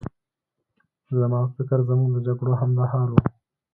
[1.19, 3.15] زما په فکر زموږ د جګړو همدا حال و.